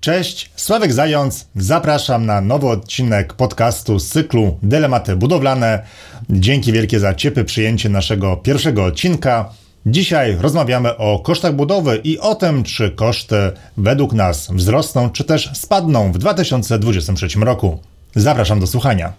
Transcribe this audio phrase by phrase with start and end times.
[0.00, 1.46] Cześć, Sławek Zając.
[1.56, 5.82] Zapraszam na nowy odcinek podcastu z cyklu Dylematy budowlane.
[6.30, 9.50] Dzięki wielkie za ciepłe przyjęcie naszego pierwszego odcinka.
[9.86, 13.36] Dzisiaj rozmawiamy o kosztach budowy i o tym, czy koszty
[13.76, 17.78] według nas wzrosną, czy też spadną w 2023 roku.
[18.14, 19.12] Zapraszam do słuchania.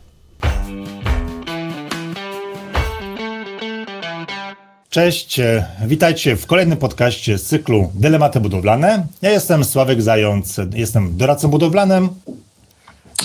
[4.91, 9.05] Cześć, e, witajcie w kolejnym podcaście z cyklu Dylematy budowlane.
[9.21, 12.09] Ja jestem Sławek Zając, jestem doradcą budowlanym.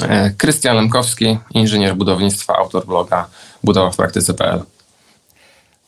[0.03, 3.27] E, Krystian Lemkowski, inżynier budownictwa, autor bloga
[3.65, 4.63] budowa w praktyce.pl.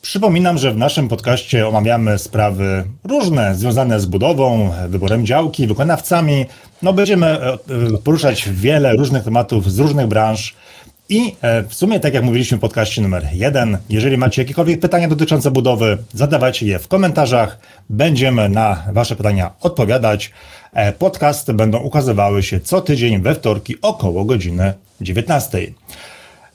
[0.02, 6.46] Przypominam, że w naszym podcaście omawiamy sprawy różne związane z budową, wyborem działki, wykonawcami.
[6.82, 7.58] No, będziemy e,
[8.04, 10.54] poruszać wiele różnych tematów z różnych branż.
[11.08, 15.08] I e, w sumie, tak jak mówiliśmy w podcaście numer jeden, jeżeli macie jakiekolwiek pytania
[15.08, 17.58] dotyczące budowy, zadawajcie je w komentarzach.
[17.90, 20.30] Będziemy na Wasze pytania odpowiadać.
[20.72, 25.58] E, podcasty będą ukazywały się co tydzień we wtorki około godziny 19.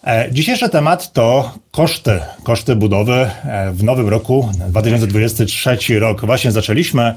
[0.07, 3.29] E, dzisiejszy temat to koszty, koszty budowy
[3.71, 6.25] w nowym roku, 2023 rok.
[6.25, 7.13] Właśnie zaczęliśmy.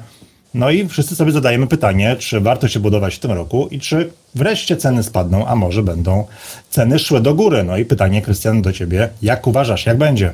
[0.56, 4.12] No i wszyscy sobie zadajemy pytanie, czy warto się budować w tym roku i czy
[4.34, 6.26] wreszcie ceny spadną, a może będą
[6.70, 7.64] ceny szły do góry.
[7.64, 10.32] No i pytanie, Krystian, do ciebie, jak uważasz, jak będzie?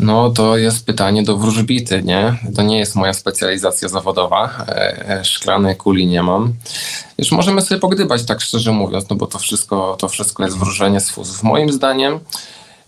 [0.00, 2.34] No to jest pytanie do wróżbity, nie?
[2.56, 4.64] To nie jest moja specjalizacja zawodowa.
[4.68, 6.54] E, e, szklanej kuli nie mam.
[7.18, 11.00] Już możemy sobie pogdybać, tak szczerze mówiąc, no bo to wszystko, to wszystko jest wróżenie
[11.00, 11.42] z fuzów.
[11.42, 12.20] Moim zdaniem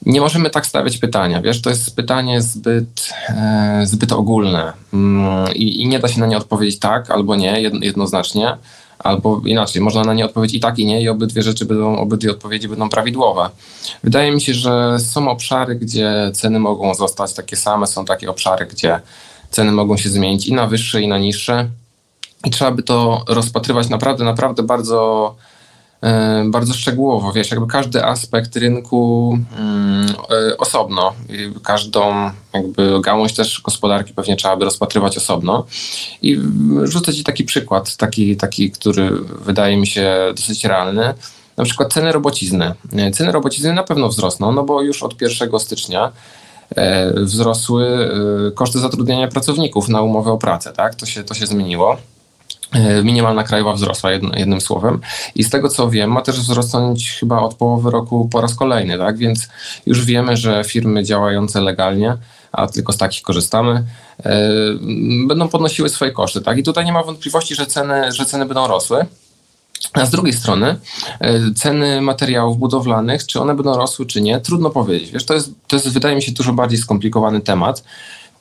[0.06, 4.72] nie możemy tak stawiać pytania, wiesz, to jest pytanie zbyt, e, zbyt ogólne.
[4.92, 8.56] Mm, i, i, nie da się na nie odpowiedzieć tak albo nie jednoznacznie,
[8.98, 12.30] albo inaczej, można na nie odpowiedzieć i tak i nie i obydwie rzeczy będą, obydwie
[12.30, 13.50] odpowiedzi będą prawidłowe.
[14.04, 18.66] Wydaje mi się, że są obszary, gdzie ceny mogą zostać takie same, są takie obszary,
[18.66, 19.00] gdzie
[19.50, 21.68] ceny mogą się zmienić i na wyższe i na niższe.
[22.44, 25.34] I trzeba by to rozpatrywać naprawdę, naprawdę bardzo
[26.46, 30.06] bardzo szczegółowo, wiesz, jakby każdy aspekt rynku mm,
[30.50, 31.12] e, osobno,
[31.62, 35.66] każdą jakby gałąź też gospodarki pewnie trzeba by rozpatrywać osobno
[36.22, 36.40] i
[36.82, 41.14] rzucę Ci taki przykład, taki, taki, który wydaje mi się dosyć realny,
[41.56, 42.74] na przykład ceny robocizny.
[42.92, 46.12] E, ceny robocizny na pewno wzrosną, no bo już od 1 stycznia
[47.14, 48.10] wzrosły
[48.54, 50.94] koszty zatrudniania pracowników na umowę o pracę, tak?
[50.94, 51.96] To się, to się zmieniło.
[52.74, 55.00] E, minimalna krajowa wzrosła jednym słowem
[55.34, 58.98] i z tego co wiem ma też wzrosnąć chyba od połowy roku po raz kolejny,
[58.98, 59.18] tak?
[59.18, 59.48] Więc
[59.86, 62.16] już wiemy, że firmy działające legalnie,
[62.52, 63.84] a tylko z takich korzystamy,
[64.24, 64.48] e,
[65.26, 66.58] będą podnosiły swoje koszty, tak?
[66.58, 69.06] I tutaj nie ma wątpliwości, że ceny, że ceny będą rosły.
[69.92, 70.76] A z drugiej strony
[71.20, 75.10] e, ceny materiałów budowlanych, czy one będą rosły, czy nie, trudno powiedzieć.
[75.10, 77.84] Wiesz, to jest, to jest wydaje mi się dużo bardziej skomplikowany temat.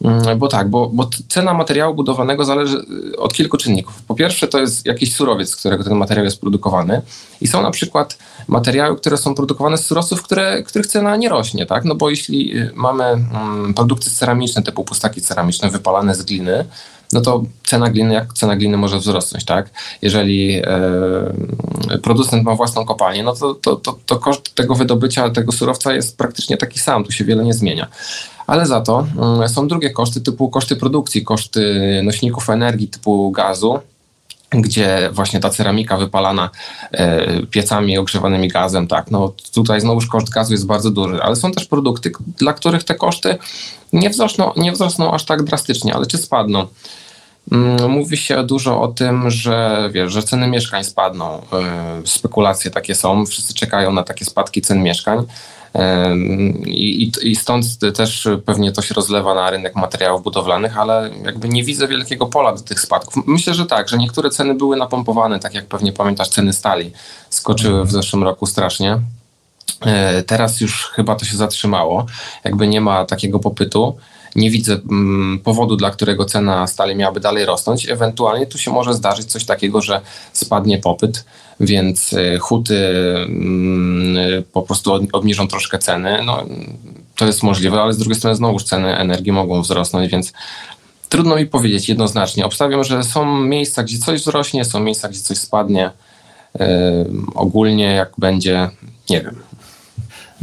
[0.04, 4.02] Mm, bo tak, bo, bo cena materiału budowlanego zależy y, od kilku czynników.
[4.08, 7.02] Po pierwsze, to jest jakiś surowiec, z którego ten materiał jest produkowany.
[7.42, 11.66] I są na przykład materiały, które są produkowane z surowców, które, których cena nie rośnie,
[11.66, 11.86] tak?
[11.86, 16.66] No bo jeśli y, mamy mm, produkty ceramiczne, typu pustaki ceramiczne wypalane z gliny,
[17.14, 19.70] no to cena gliny, jak cena gliny może wzrosnąć, tak?
[20.02, 25.52] Jeżeli e, producent ma własną kopalnię, no to, to, to, to koszt tego wydobycia tego
[25.52, 27.88] surowca jest praktycznie taki sam, tu się wiele nie zmienia
[28.48, 33.80] ale za to mm, są drugie koszty typu koszty produkcji, koszty nośników energii typu gazu,
[34.62, 36.50] gdzie właśnie ta ceramika wypalana
[36.92, 41.52] e, piecami ogrzewanymi gazem, tak, no tutaj znowuż koszt gazu jest bardzo duży, ale są
[41.52, 43.38] też produkty, dla których te koszty
[43.94, 46.68] nie wzrosną, nie wzrosną aż tak drastycznie, ale czy spadną?
[47.52, 51.42] Mm, mówi się dużo o tym, że wiesz, że ceny mieszkań spadną.
[51.54, 55.26] E, spekulacje takie są, wszyscy czekają na takie spadki cen mieszkań.
[56.66, 61.64] I, I, stąd też pewnie to się rozlewa na rynek materiałów budowlanych, ale jakby nie
[61.64, 63.24] widzę wielkiego pola do tych spadków.
[63.28, 66.92] Myślę, że tak, że niektóre ceny były napompowane, tak jak pewnie pamiętasz, ceny stali
[67.30, 67.92] skoczyły w mhm.
[67.92, 69.00] zeszłym roku strasznie.
[69.82, 72.06] E, teraz już chyba to się zatrzymało,
[72.44, 73.98] jakby nie ma takiego popytu.
[74.36, 77.90] Nie widzę mm, powodu, dla którego cena stali miałaby dalej rosnąć.
[77.90, 80.02] Ewentualnie tu się może zdarzyć coś takiego, że
[80.34, 81.26] spadnie popyt,
[81.60, 82.88] więc y, huty
[83.26, 86.20] mm, y, po prostu obniżą troszkę ceny.
[86.26, 86.44] No,
[87.16, 90.34] to jest możliwe, ale z drugiej strony znowu ceny energii mogą wzrosnąć, więc
[91.10, 92.46] trudno mi powiedzieć jednoznacznie.
[92.46, 95.92] Obstawiam, że są miejsca, gdzie coś wzrośnie, są miejsca, gdzie coś spadnie.
[96.60, 96.66] Yy,
[97.36, 98.70] ogólnie jak będzie,
[99.10, 99.36] nie wiem.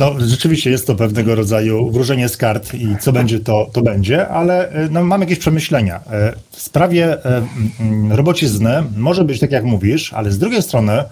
[0.00, 4.28] No, rzeczywiście jest to pewnego rodzaju wróżenie z kart i co będzie, to, to będzie,
[4.28, 5.96] ale e, no, mam jakieś przemyślenia.
[5.96, 7.42] E, w sprawie e,
[8.10, 11.04] robocizny może być tak, jak mówisz, ale z drugiej strony,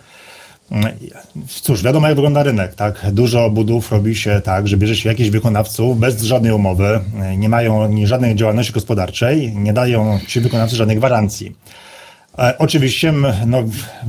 [1.49, 3.07] cóż, wiadomo, jak wygląda rynek, tak?
[3.13, 7.01] Dużo budów robi się tak, że bierze się jakichś wykonawców bez żadnej umowy,
[7.37, 11.57] nie mają żadnej działalności gospodarczej, nie dają ci wykonawcy żadnej gwarancji.
[12.39, 13.13] E, oczywiście
[13.47, 13.65] no,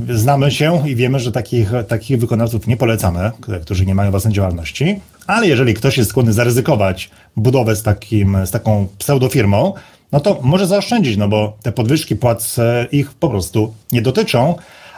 [0.08, 3.30] znamy się i wiemy, że takich, takich wykonawców nie polecamy,
[3.62, 8.50] którzy nie mają własnej działalności, ale jeżeli ktoś jest skłonny zaryzykować budowę z, takim, z
[8.50, 9.74] taką pseudofirmą,
[10.12, 14.54] no to może zaoszczędzić, no bo te podwyżki płac e, ich po prostu nie dotyczą,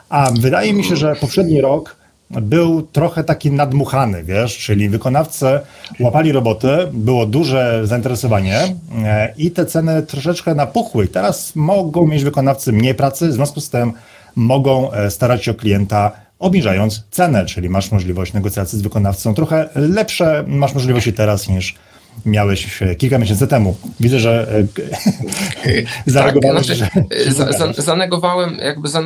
[0.09, 2.02] a wydaje mi się, że poprzedni rok
[2.41, 5.47] był trochę taki nadmuchany, wiesz, czyli wykonawcy
[6.01, 8.75] łapali roboty, było duże zainteresowanie
[9.05, 11.09] e, i te ceny troszeczkę napuchły.
[11.09, 13.93] Teraz mogą mieć wykonawcy mniej pracy, w związku z tym
[14.37, 19.35] mogą e, starać się o klienta obniżając cenę, czyli masz możliwość negocjacji z wykonawcą.
[19.35, 21.75] Trochę lepsze masz możliwości teraz niż
[22.27, 23.77] miałeś kilka miesięcy temu.
[24.01, 24.47] Widzę, że
[25.67, 25.83] e,
[26.13, 26.67] zareagowałeś.
[26.67, 29.03] Tak, znaczy, za, za, zanegowałem, jakby, za,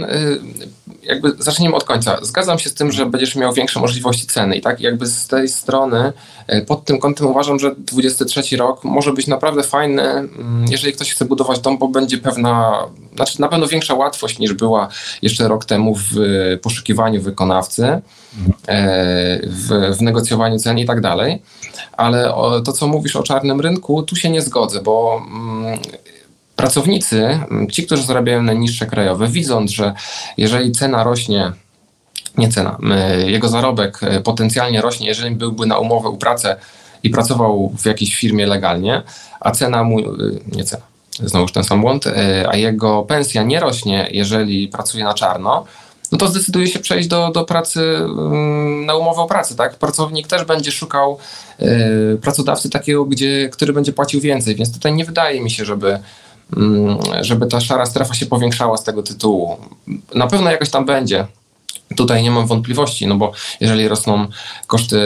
[1.02, 2.18] jakby zacznijmy od końca.
[2.22, 5.48] Zgadzam się z tym, że będziesz miał większe możliwości ceny i tak jakby z tej
[5.48, 6.12] strony
[6.46, 11.12] e, pod tym kątem uważam, że 23 rok może być naprawdę fajny, mm, jeżeli ktoś
[11.12, 12.82] chce budować dom, bo będzie pewna,
[13.14, 14.88] znaczy na pewno większa łatwość niż była
[15.22, 16.14] jeszcze rok temu w
[16.62, 18.00] poszukiwaniu wykonawcy, e,
[19.42, 21.42] w, w negocjowaniu cen i tak dalej.
[21.96, 22.32] Ale
[22.64, 25.78] to, co mówisz o czarnym rynku, tu się nie zgodzę, bo mm,
[26.56, 27.40] pracownicy,
[27.72, 29.94] ci, którzy zarabiają najniższe krajowe, widząc, że
[30.36, 31.52] jeżeli cena rośnie,
[32.38, 32.78] nie cena,
[33.26, 36.56] jego zarobek e, potencjalnie rośnie, jeżeli byłby na umowę o pracę
[37.02, 39.02] i pracował w jakiejś firmie legalnie,
[39.40, 40.04] a cena mu, e,
[40.52, 40.82] nie cena,
[41.24, 45.64] znowuż ten sam błąd, e, a jego pensja nie rośnie, jeżeli pracuje na czarno,
[46.12, 47.80] no to zdecyduje się przejść do, do pracy
[48.86, 49.76] na umowę o pracę, tak?
[49.76, 51.18] Pracownik też będzie szukał
[52.22, 55.98] pracodawcy takiego, gdzie, który będzie płacił więcej, więc tutaj nie wydaje mi się, żeby
[56.56, 59.56] Mm, żeby ta szara strefa się powiększała z tego tytułu.
[60.14, 61.26] Na pewno jakaś tam będzie.
[61.96, 64.26] Tutaj nie mam wątpliwości, no bo jeżeli rosną
[64.66, 64.96] koszty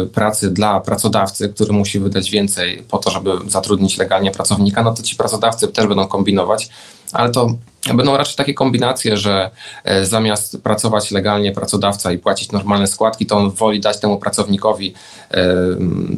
[0.00, 4.94] yy, pracy dla pracodawcy, który musi wydać więcej po to, żeby zatrudnić legalnie pracownika, no
[4.94, 6.70] to ci pracodawcy też będą kombinować,
[7.12, 7.54] ale to
[7.94, 9.50] będą raczej takie kombinacje, że
[9.84, 14.94] e, zamiast pracować legalnie pracodawca i płacić normalne składki, to on woli dać temu pracownikowi
[15.30, 15.54] e,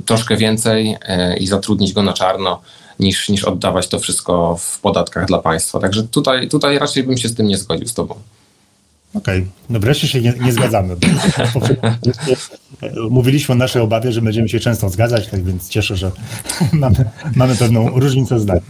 [0.07, 2.61] troszkę więcej e, i zatrudnić go na czarno
[3.01, 5.81] niż, niż oddawać to wszystko w podatkach dla państwa.
[5.81, 8.15] Także tutaj, tutaj raczej bym się z tym nie zgodził z tobą.
[9.15, 9.51] Okej, okay.
[9.71, 10.97] no wreszcie się nie, nie zgadzamy.
[13.11, 16.11] Mówiliśmy o naszej obawie, że będziemy się często zgadzać, tak więc cieszę, że
[16.73, 17.05] mamy,
[17.37, 18.61] mamy pewną różnicę zdań.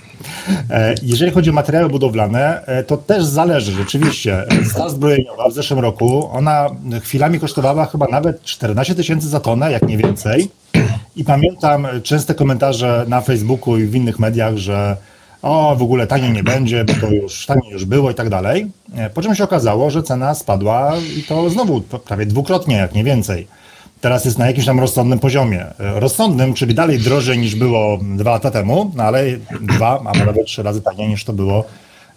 [0.70, 4.44] E, jeżeli chodzi o materiały budowlane, e, to też zależy rzeczywiście.
[4.70, 6.70] Stal zbrojeniowa w zeszłym roku, ona
[7.02, 10.48] chwilami kosztowała chyba nawet 14 tysięcy za tonę, jak nie więcej.
[11.16, 14.96] I pamiętam częste komentarze na Facebooku i w innych mediach, że
[15.42, 18.66] o, w ogóle taniej nie będzie, bo to już taniej już było i tak dalej.
[18.96, 23.04] E, po czym się okazało, że cena spadła i to znowu prawie dwukrotnie, jak nie
[23.04, 23.46] więcej.
[24.00, 25.66] Teraz jest na jakimś tam rozsądnym poziomie.
[25.80, 29.24] E, rozsądnym, czyli dalej drożej niż było dwa lata temu, no ale
[29.60, 31.64] dwa, a nawet trzy razy taniej niż to było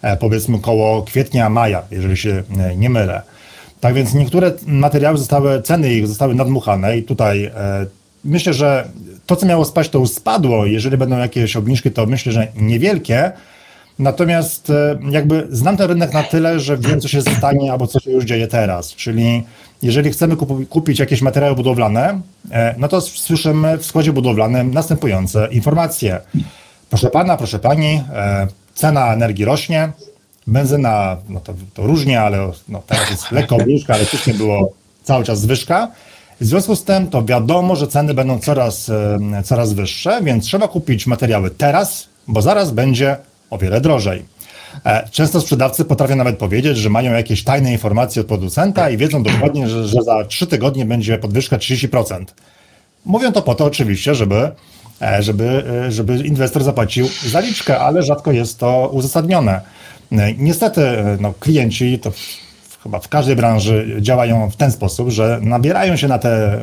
[0.02, 2.42] e, powiedzmy koło kwietnia, maja, jeżeli się
[2.76, 3.22] nie mylę.
[3.80, 7.50] Tak więc niektóre materiały zostały, ceny ich zostały nadmuchane i tutaj
[8.24, 8.88] myślę, że
[9.26, 10.66] to, co miało spaść, to już spadło.
[10.66, 13.32] Jeżeli będą jakieś obniżki, to myślę, że niewielkie.
[13.98, 18.00] Natomiast e, jakby znam ten rynek na tyle, że wiem, co się stanie albo co
[18.00, 18.94] się już dzieje teraz.
[18.94, 19.42] Czyli
[19.82, 20.36] jeżeli chcemy
[20.68, 22.20] kupić jakieś materiały budowlane,
[22.50, 26.20] e, no to słyszymy w składzie budowlanym następujące informacje.
[26.90, 29.92] Proszę pana, proszę pani, e, cena energii rośnie,
[30.46, 34.72] benzyna, no to, to różnie, ale no teraz jest lekko obniżka, ale wcześniej było
[35.02, 35.88] cały czas zwyżka.
[36.40, 40.68] W związku z tym to wiadomo, że ceny będą coraz, e, coraz wyższe, więc trzeba
[40.68, 43.16] kupić materiały teraz, bo zaraz będzie
[43.50, 44.24] o wiele drożej.
[44.84, 49.22] E, często sprzedawcy potrafią nawet powiedzieć, że mają jakieś tajne informacje od producenta i wiedzą
[49.22, 52.24] dokładnie, że, że za 3 tygodnie będzie podwyżka 30%.
[53.04, 54.50] Mówią to po to oczywiście, żeby,
[55.02, 59.60] e, żeby, żeby inwestor zapłacił zaliczkę, ale rzadko jest to uzasadnione.
[60.38, 60.80] Niestety
[61.20, 62.12] no, klienci, to
[62.86, 66.60] chyba w każdej branży działają w ten sposób, że nabierają się na te,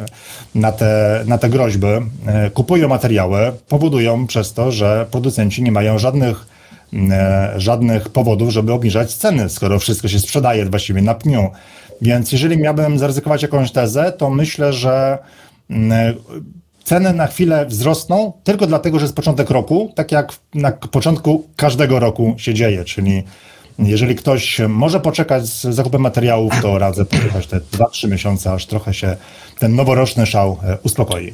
[0.55, 5.99] na te, na te groźby, e, kupują materiały, powodują przez to, że producenci nie mają
[5.99, 6.45] żadnych,
[7.11, 11.51] e, żadnych powodów, żeby obniżać ceny, skoro wszystko się sprzedaje właściwie na pniu.
[12.01, 15.17] Więc jeżeli miałbym zaryzykować jakąś tezę, to myślę, że
[15.71, 16.13] e,
[16.83, 21.99] ceny na chwilę wzrosną tylko dlatego, że jest początek roku, tak jak na początku każdego
[21.99, 23.23] roku się dzieje, czyli
[23.79, 28.93] jeżeli ktoś może poczekać z zakupem materiałów, to radzę poczekać te 2-3 miesiące, aż trochę
[28.93, 29.17] się
[29.59, 31.33] ten noworoczny szał e, uspokoi.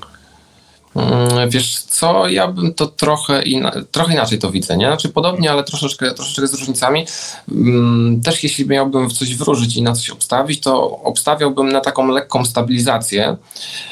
[0.96, 4.86] Mm, wiesz co, ja bym to trochę, ina trochę inaczej to widzę, nie?
[4.86, 7.06] Znaczy podobnie, ale troszeczkę, troszeczkę z różnicami.
[7.52, 12.08] Mm, też jeśli miałbym w coś wróżyć i na coś obstawić, to obstawiałbym na taką
[12.08, 13.38] lekką stabilizację,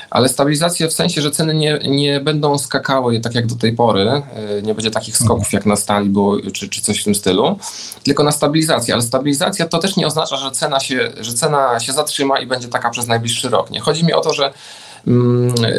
[0.09, 4.21] ale stabilizację w sensie, że ceny nie, nie będą skakały tak jak do tej pory,
[4.59, 7.59] y, nie będzie takich skoków jak na stali było, czy, czy coś w tym stylu,
[8.03, 11.93] tylko na stabilizację, ale stabilizacja to też nie oznacza, że cena się, że cena się
[11.93, 13.71] zatrzyma i będzie taka przez najbliższy rok.
[13.71, 14.53] Nie chodzi mi o to, że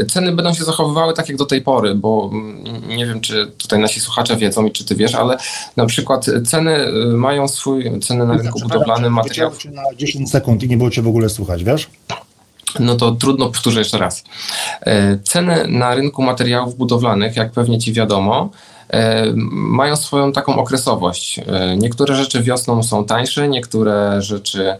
[0.08, 3.78] ceny będą się zachowywały tak jak do tej pory, bo mm, nie wiem, czy tutaj
[3.78, 5.36] nasi słuchacze wiedzą i czy ty wiesz, ale
[5.76, 9.64] na przykład ceny y, mają swój, ceny na rynku budowlanym materiałów.
[9.64, 11.88] na 10 sekund i nie było cię w ogóle słuchać, wiesz?
[12.80, 14.24] No to trudno, powtórzę jeszcze raz.
[14.80, 18.50] E, ceny na rynku materiałów budowlanych, jak pewnie ci wiadomo,
[18.90, 21.38] e, mają swoją taką okresowość.
[21.38, 24.76] E, niektóre rzeczy wiosną są tańsze, niektóre rzeczy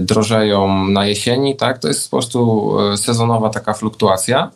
[0.00, 1.78] drożeją na jesieni, tak?
[1.78, 4.50] To jest po prostu e, sezonowa taka fluktuacja.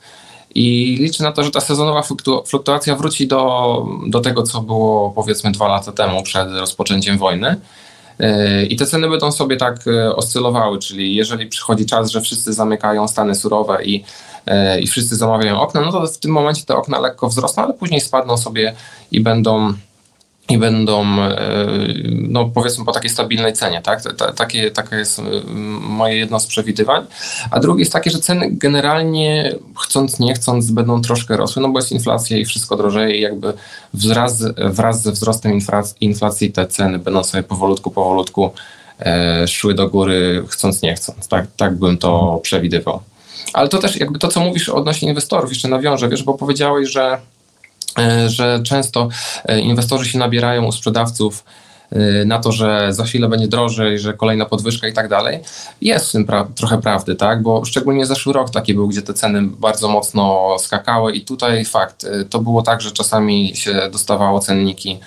[0.55, 2.03] I liczę na to, że ta sezonowa
[2.47, 7.57] fluktuacja wróci do, do tego, co było powiedzmy dwa lata temu przed rozpoczęciem wojny.
[8.19, 13.09] E, I te ceny będą sobie tak oscylowały, czyli jeżeli przychodzi czas, że wszyscy zamykają
[13.09, 14.05] stany surowe i,
[14.81, 18.01] i wszyscy zamawiają okna, no to w tym momencie te okna lekko wzrosną, ale później
[18.01, 18.75] spadną sobie
[19.13, 19.73] i będą
[20.49, 21.37] i będą, e,
[22.07, 24.03] no powiedzmy, po takiej stabilnej cenie, tak?
[24.37, 25.23] Takie, takie jest
[25.81, 27.07] moje jedno z przewidywań.
[27.51, 31.79] A drugie jest takie, że ceny generalnie, chcąc nie chcąc, będą troszkę rosły, no bo
[31.79, 33.53] jest inflacja i wszystko drożeje i jakby
[33.95, 35.59] wraz, wraz ze wzrostem
[36.01, 38.51] inflacji te ceny będą sobie powolutku, powolutku
[39.01, 41.29] e, szły do góry, chcąc nie chcąc.
[41.29, 43.01] Tak, tak bym to przewidywał.
[43.53, 47.19] Ale to też jakby to, co mówisz odnośnie inwestorów, jeszcze nawiążę, wiesz, bo powiedziałeś, że
[48.27, 49.09] że często
[49.45, 51.45] e, inwestorzy się nabierają u sprzedawców
[51.93, 55.39] e, na to, że za chwilę będzie drożej, że kolejna podwyżka i tak dalej.
[55.81, 57.43] Jest w tym pra trochę prawdy, tak?
[57.43, 62.07] Bo szczególnie zeszły rok taki był, gdzie te ceny bardzo mocno skakały i tutaj fakt,
[62.31, 64.99] to było tak, że czasami się dostawało cenniki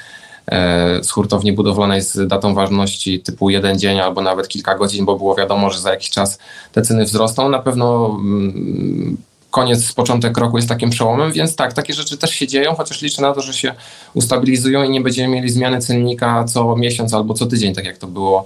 [1.02, 5.36] z hurtowni budowlanej z datą ważności typu jeden dzień albo nawet kilka godzin, bo było
[5.36, 6.40] wiadomo, że za jakiś czas
[6.72, 7.50] te ceny wzrosną.
[7.50, 9.18] Na pewno mm,
[9.52, 13.22] koniec, początek roku jest takim przełomem, więc tak, takie rzeczy też się dzieją, chociaż liczę
[13.22, 13.74] na to, że się
[14.14, 18.08] ustabilizują i nie będziemy mieli zmiany cennika co miesiąc albo co tydzień, tak jak to
[18.08, 18.46] było,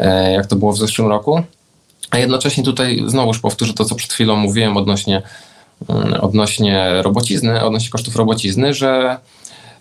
[0.00, 1.42] e, jak to było w zeszłym roku.
[2.10, 5.22] A jednocześnie tutaj znowuż powtórzę to, co przed chwilą mówiłem odnośnie,
[5.88, 9.18] mm, odnośnie robocizny, odnośnie kosztów robocizny, że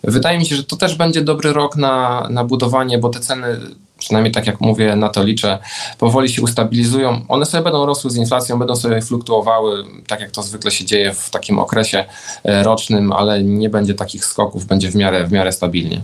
[0.03, 3.59] wydaje mi się, że to też będzie dobry rok na, na budowanie, bo te ceny
[4.01, 5.59] przynajmniej tak jak mówię, na to liczę,
[5.97, 7.25] powoli się ustabilizują.
[7.27, 11.13] One sobie będą rosły z inflacją, będą sobie fluktuowały, tak jak to zwykle się dzieje
[11.13, 12.05] w takim okresie
[12.43, 16.01] e, rocznym, ale nie będzie takich skoków, będzie w miarę, w miarę stabilnie.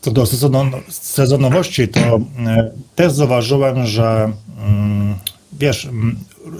[0.00, 0.26] Co do
[0.90, 4.32] sezonowości, to e, też zauważyłem, że
[4.66, 5.14] mm,
[5.52, 5.88] wiesz,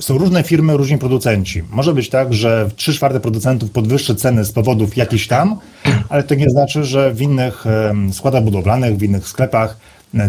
[0.00, 1.62] są różne firmy, różni producenci.
[1.70, 5.58] Może być tak, że 3 czwarte producentów podwyższy ceny z powodów jakichś tam,
[6.08, 7.64] ale to nie znaczy, że w innych
[8.12, 9.76] składach budowlanych, w innych sklepach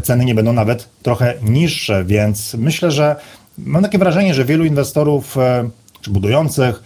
[0.03, 3.15] ceny nie będą nawet trochę niższe, więc myślę, że
[3.57, 5.69] mam takie wrażenie, że wielu inwestorów e,
[6.01, 6.83] czy budujących,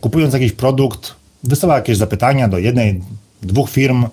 [0.00, 3.00] kupując jakiś produkt, wysyła jakieś zapytania do jednej,
[3.42, 4.06] dwóch firm,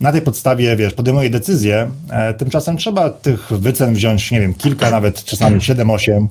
[0.00, 4.90] na tej podstawie, wiesz, podejmuje decyzję, e, tymczasem trzeba tych wycen wziąć, nie wiem, kilka,
[4.90, 6.26] nawet czasami 7-8,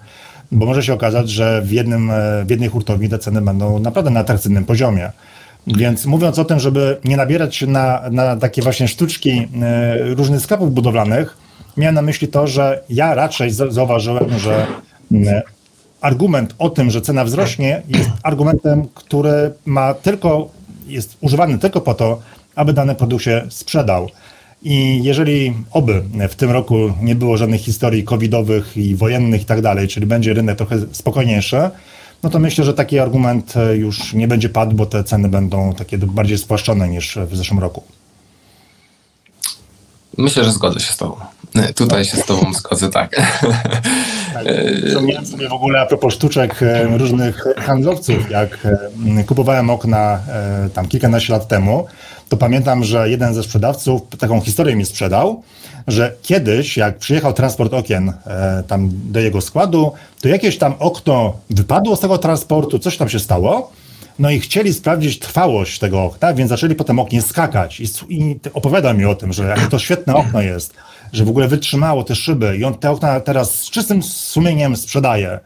[0.51, 4.11] bo może się okazać, że w, jednym, e, w jednej hurtowni te ceny będą naprawdę
[4.11, 5.11] na atrakcyjnym poziomie.
[5.67, 10.41] Więc mówiąc o tym, żeby nie nabierać się na, na takie właśnie sztuczki e, różnych
[10.41, 11.37] sklepów budowlanych,
[11.77, 14.67] miałem na myśli to, że ja raczej zauważyłem, że
[16.01, 20.49] argument o tym, że cena wzrośnie, jest argumentem, który ma tylko,
[20.87, 22.21] jest używany tylko po to,
[22.55, 24.09] aby dany produkt się sprzedał.
[24.63, 29.61] I jeżeli oby w tym roku nie było żadnych historii covidowych i wojennych i tak
[29.61, 31.69] dalej, czyli będzie rynek trochę spokojniejszy,
[32.23, 35.97] no to myślę, że taki argument już nie będzie padł, bo te ceny będą takie
[35.97, 37.83] bardziej spłaszczone niż w zeszłym roku.
[40.17, 41.15] Myślę, że zgodzę się z Tobą.
[41.75, 43.15] Tutaj się z Tobą zgodzę, tak.
[44.33, 44.45] tak
[44.87, 48.67] Wspomniałem sobie w ogóle a propos sztuczek e, różnych handlowców, jak
[49.17, 51.85] e, kupowałem okna e, tam kilkanaście lat temu,
[52.29, 55.43] to pamiętam, że jeden ze sprzedawców taką historię mi sprzedał,
[55.87, 58.13] że kiedyś, jak przyjechał transport okien
[58.67, 59.91] tam do jego składu,
[60.21, 63.71] to jakieś tam okno wypadło z tego transportu, coś tam się stało
[64.21, 67.79] no i chcieli sprawdzić trwałość tego okna, więc zaczęli potem oknie skakać.
[67.79, 68.39] I, i
[68.93, 70.73] mi o tym, że jak to świetne okno jest,
[71.13, 75.39] że w ogóle wytrzymało te szyby i on te okna teraz z czystym sumieniem sprzedaje.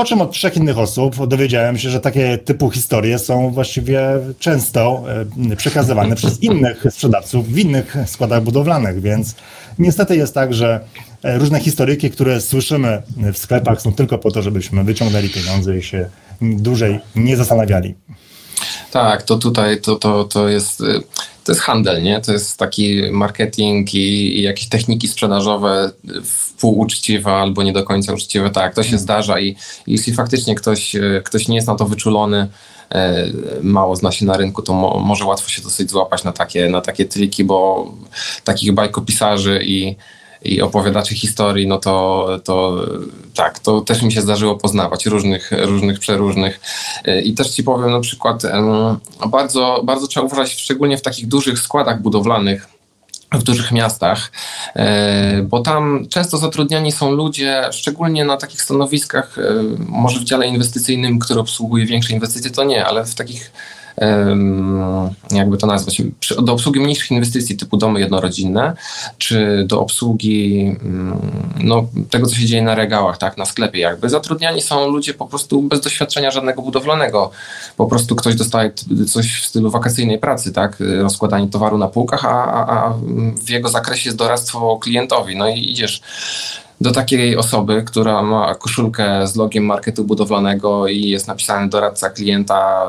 [0.00, 4.02] Po czym od trzech innych osób dowiedziałem się, że takie typu historie są właściwie
[4.38, 5.04] często
[5.52, 9.34] e, przekazywane przez innych sprzedawców w innych składach budowlanych, więc
[9.78, 10.80] niestety jest tak, że
[11.22, 13.02] e, różne historyki, które słyszymy
[13.32, 16.08] w sklepach są tylko po to, żebyśmy wyciągnęli pieniądze i się
[16.42, 17.94] dłużej nie zastanawiali.
[18.90, 21.02] Tak, to tutaj to, to, to jest y,
[21.44, 22.20] to jest handel, nie?
[22.20, 25.90] To jest taki marketing i, i jakieś techniki sprzedażowe
[26.60, 28.50] półuczciwe albo nie do końca uczciwe.
[28.50, 29.02] Tak, to się hmm.
[29.02, 29.56] zdarza i, i
[29.86, 32.48] jeśli faktycznie ktoś, y, ktoś nie jest na to wyczulony,
[32.90, 33.26] e,
[33.62, 36.80] mało zna się na rynku, to mo, może łatwo się dosyć złapać na takie, na
[36.80, 37.90] takie triki, bo
[38.44, 39.96] takich bajkopisarzy i
[40.42, 42.86] i opowiadaczy historii, no to, to
[43.34, 46.60] tak, to też mi się zdarzyło poznawać różnych, różnych, przeróżnych.
[47.04, 48.42] E, I też ci powiem na przykład,
[49.28, 52.68] bardzo, bardzo trzeba uważać, szczególnie w takich dużych składach budowlanych,
[53.32, 54.32] w dużych miastach,
[54.76, 59.42] e, bo tam często zatrudniani są ludzie, szczególnie na takich stanowiskach, e,
[59.78, 63.52] może w dziale inwestycyjnym, który obsługuje większe inwestycje, to nie, ale w takich
[65.30, 66.02] jakby to nazwać,
[66.42, 68.76] do obsługi mniejszych inwestycji typu domy jednorodzinne,
[69.18, 71.20] czy do obsługi mm,
[71.60, 74.08] no, tego, co się dzieje na regałach, tak, na sklepie jakby.
[74.08, 77.30] Zatrudniani są ludzie po prostu bez doświadczenia żadnego budowlanego.
[77.76, 78.72] Po prostu ktoś dostaje
[79.08, 82.94] coś w stylu wakacyjnej pracy, tak, rozkładanie towaru na półkach, a, a, a
[83.44, 85.36] w jego zakresie jest doradztwo klientowi.
[85.36, 86.02] No i idziesz
[86.80, 92.86] do takiej osoby, która ma koszulkę z logiem marketu budowlanego i jest napisany doradca klienta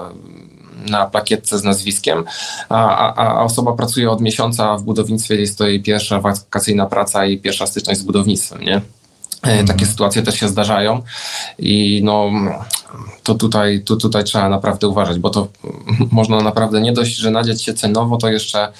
[0.89, 2.23] na plakietce z nazwiskiem,
[2.69, 7.37] a, a, osoba pracuje od miesiąca w budownictwie, jest to jej pierwsza wakacyjna praca i
[7.37, 8.81] pierwsza styczność z budownictwem, nie?
[9.43, 9.67] Mm.
[9.67, 11.01] Takie sytuacje też się zdarzają
[11.59, 12.29] i no,
[13.23, 15.47] to tutaj, tu, tutaj trzeba naprawdę uważać, bo to
[16.11, 18.71] można naprawdę nie dość, że nadzieć się cenowo, to jeszcze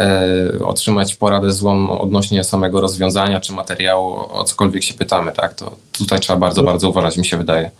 [0.00, 5.54] e, otrzymać poradę złą odnośnie samego rozwiązania czy materiału, o cokolwiek się pytamy, tak?
[5.54, 7.70] To tutaj trzeba bardzo, bardzo uważać, mi się wydaje.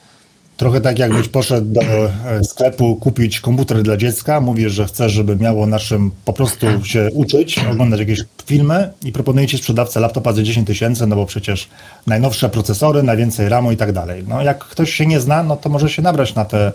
[0.60, 2.10] Trochę tak jakbyś poszedł do e,
[2.44, 7.58] sklepu kupić komputer dla dziecka, mówisz, że chcesz, żeby miało naszym po prostu się uczyć,
[7.72, 11.68] oglądać jakieś filmy i proponuje ci sprzedawca laptopa za 10 tysięcy, no bo przecież
[12.06, 14.24] najnowsze procesory, najwięcej RAMu i tak dalej.
[14.28, 16.72] No jak ktoś się nie zna, no to może się nabrać na te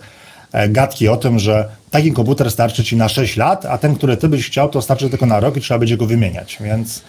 [0.52, 4.18] e, gadki o tym, że taki komputer starczy ci na 6 lat, a ten, który
[4.18, 7.02] ty byś chciał, to starczy tylko na rok i trzeba będzie go wymieniać, więc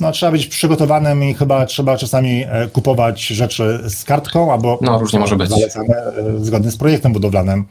[0.00, 4.98] no, trzeba być przygotowanym i chyba trzeba czasami e, kupować rzeczy z kartką albo no,
[4.98, 5.50] różnie może być.
[5.50, 7.64] zalecane e, zgodnie z projektem budowlanym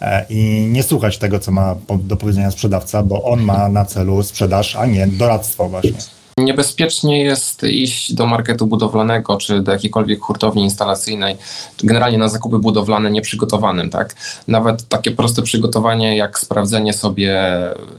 [0.00, 4.22] e, i nie słuchać tego, co ma do powiedzenia sprzedawca, bo on ma na celu
[4.22, 5.92] sprzedaż, a nie doradztwo właśnie.
[6.38, 11.36] Niebezpiecznie jest iść do marketu budowlanego czy do jakiejkolwiek hurtowni instalacyjnej,
[11.84, 13.90] generalnie na zakupy budowlane nieprzygotowanym.
[13.90, 14.14] Tak?
[14.48, 17.44] Nawet takie proste przygotowanie, jak sprawdzenie sobie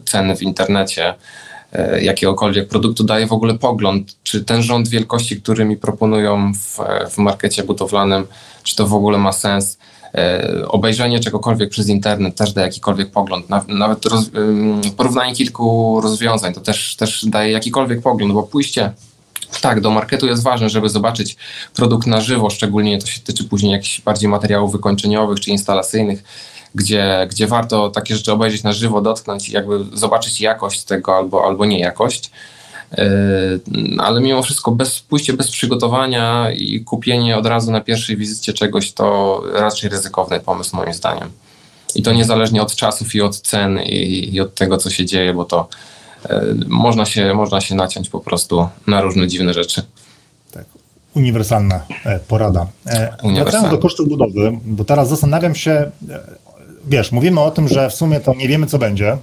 [0.06, 1.14] ceny w internecie,
[2.02, 6.80] jakiegokolwiek produktu daje w ogóle pogląd, czy ten rząd wielkości, który mi proponują w,
[7.10, 8.28] w markecie budowlanym,
[8.64, 9.78] czy to w ogóle ma sens.
[10.16, 13.46] E, obejrzenie czegokolwiek przez internet też daje jakikolwiek pogląd.
[13.68, 14.30] Nawet roz,
[14.98, 18.92] porównanie kilku rozwiązań to też, też daje jakikolwiek pogląd, bo pójście
[19.62, 21.38] tak, do marketu jest ważne, żeby zobaczyć
[21.76, 26.24] produkt na żywo, szczególnie to się tyczy później jakichś bardziej materiałów wykończeniowych czy instalacyjnych
[26.76, 31.46] gdzie, gdzie warto takie rzeczy obejrzeć na żywo, dotknąć i jakby zobaczyć jakość tego albo,
[31.46, 32.32] albo nie jakość.
[32.98, 33.60] Yy,
[33.98, 38.94] ale mimo wszystko bez pójście bez przygotowania i kupienie od razu na pierwszej wizycie czegoś
[38.94, 41.30] to raczej ryzykowny pomysł moim zdaniem.
[41.96, 45.34] I to niezależnie od czasów i od cen i, i od tego, co się dzieje,
[45.34, 45.68] bo to
[46.30, 49.82] yy, można, się, można się naciąć po prostu na różne dziwne rzeczy.
[50.52, 50.66] Tak.
[51.16, 52.68] Uniwersalna e, porada.
[52.86, 55.92] E, wracając do kosztów budowy, bo teraz zastanawiam się, e,
[56.90, 59.18] wiesz, mówimy o tym, że w sumie to nie wiemy, co będzie,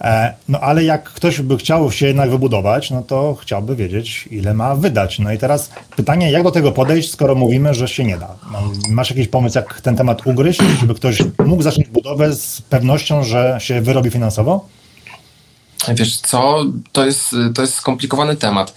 [0.00, 4.54] e, no ale jak ktoś by chciał się jednak wybudować, no to chciałby wiedzieć, ile
[4.54, 5.18] ma wydać.
[5.18, 8.34] No i teraz pytanie, jak do tego podejść, skoro mówimy, że się nie da?
[8.52, 13.24] No, masz jakiś pomysł, jak ten temat ugryźć, żeby ktoś mógł zacząć budowę z pewnością,
[13.24, 14.66] że się wyrobi finansowo?
[15.94, 18.74] Wiesz co, to jest, to jest skomplikowany temat.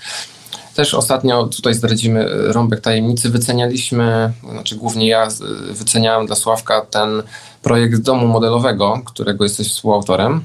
[0.76, 3.30] Też ostatnio tutaj zdradzimy rąbek tajemnicy.
[3.30, 5.28] Wycenialiśmy, znaczy głównie ja
[5.72, 7.24] wyceniałem dla Sławka ten
[7.62, 10.44] projekt domu modelowego, którego jesteś współautorem.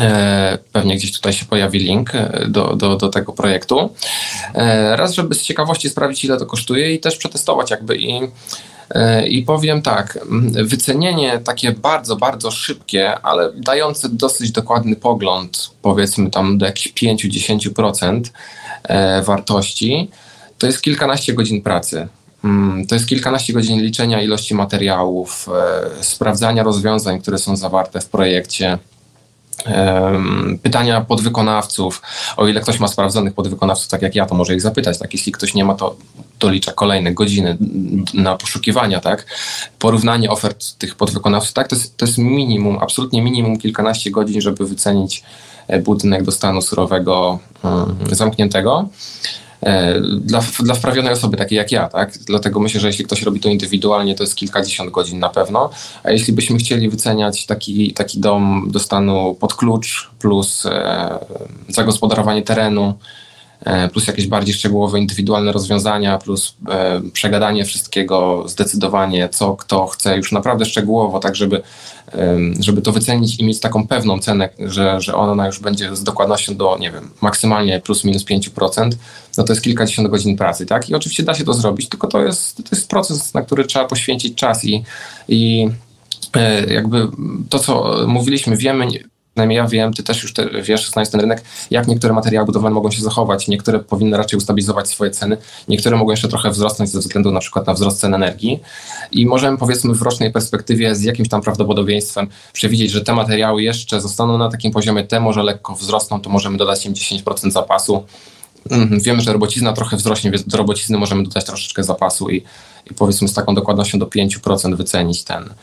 [0.00, 3.94] E, pewnie gdzieś tutaj się pojawi link e, do, do, do tego projektu.
[4.54, 8.20] E, raz, żeby z ciekawości sprawdzić, ile to kosztuje i też przetestować jakby i
[9.28, 10.18] i powiem tak,
[10.64, 18.22] wycenienie takie bardzo, bardzo szybkie, ale dające dosyć dokładny pogląd, powiedzmy tam do jakichś 5-10%
[19.24, 20.10] wartości,
[20.58, 22.08] to jest kilkanaście godzin pracy.
[22.44, 25.48] Mm, to jest kilkanaście godzin liczenia ilości materiałów,
[25.98, 28.78] e, sprawdzania rozwiązań, które są zawarte w projekcie,
[30.62, 32.02] pytania podwykonawców.
[32.36, 34.98] O ile ktoś ma sprawdzonych podwykonawców, tak jak ja, to może ich zapytać.
[34.98, 35.96] Tak, jeśli ktoś nie ma, to
[36.40, 37.58] dolicza kolejne godziny
[38.14, 39.26] na poszukiwania, tak?
[39.78, 41.68] Porównanie ofert tych podwykonawców, tak?
[41.68, 45.22] To jest, to jest minimum, absolutnie minimum kilkanaście godzin, żeby wycenić
[45.68, 47.38] e, budynek do stanu surowego
[48.12, 48.88] zamkniętego.
[49.62, 52.18] E, dla, dla wprawionej osoby takiej jak ja, tak?
[52.18, 55.70] Dlatego myślę, że jeśli ktoś robi to indywidualnie, to jest kilkadziesiąt godzin na pewno.
[56.02, 61.18] A jeśli byśmy chcieli wyceniać taki, taki dom do stanu pod klucz plus e,
[61.68, 62.98] zagospodarowanie terenu, E,
[63.92, 70.32] plus jakieś bardziej szczegółowe, indywidualne rozwiązania, plus e, przegadanie wszystkiego, zdecydowanie, co kto chce już
[70.32, 71.62] naprawdę szczegółowo, tak żeby,
[72.60, 76.56] żeby to wycenić i mieć taką pewną cenę, że, że ona już będzie z dokładnością
[76.56, 78.90] do, nie wiem, maksymalnie plus minus 5%,
[79.38, 80.90] no to jest kilkadziesiąt godzin pracy, tak?
[80.90, 83.84] I oczywiście da się to zrobić, tylko to jest, to jest proces, na który trzeba
[83.84, 84.84] poświęcić czas i,
[85.28, 85.68] i
[86.36, 87.08] e, jakby
[87.48, 88.86] to, co mówiliśmy, wiemy,
[89.34, 92.74] przynajmniej ja wiem, ty też już te, wiesz, znając ten rynek, jak niektóre materiały budowlane
[92.74, 93.48] mogą się zachować.
[93.48, 95.36] Niektóre powinny raczej ustabilizować swoje ceny,
[95.68, 98.60] niektóre mogą jeszcze trochę wzrosnąć ze względu na przykład na wzrost cen energii.
[99.12, 104.00] I możemy powiedzmy w rocznej perspektywie z jakimś tam prawdopodobieństwem przewidzieć, że te materiały jeszcze
[104.00, 108.04] zostaną na takim poziomie, te może lekko wzrosną, to możemy dodać im 10% zapasu.
[108.70, 112.36] Mhm, wiemy, że robocizna trochę wzrośnie, więc do robocizny możemy dodać troszeczkę zapasu i,
[112.90, 115.54] i powiedzmy z taką dokładnością do 5% wycenić ten,